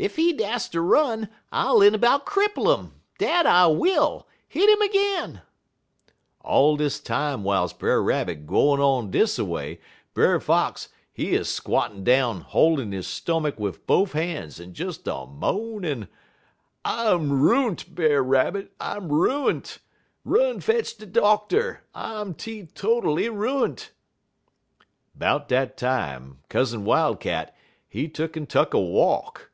[0.00, 4.28] Ef he dast ter run, I'll inabout cripple 'im dat I will.
[4.46, 5.40] Hit 'im ag'in!'
[6.40, 9.80] "All dis time w'iles Brer Rabbit gwine on dis a way,
[10.14, 14.84] Brer Fox, he 'uz a squattin' down, hol'in' he stomach wid bofe han's en des
[15.06, 16.06] a moanin':
[16.84, 18.70] "'I'm ruint, Brer Rabbit!
[18.78, 19.78] I'm ruint!
[20.24, 21.82] Run fetch de doctor!
[21.92, 23.90] I'm teetotally ruint!'
[25.16, 27.52] "'Bout dat time, Cousin Wildcat,
[27.88, 29.50] he tuck'n tuck a walk.